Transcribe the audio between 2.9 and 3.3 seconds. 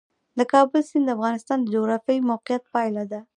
ده.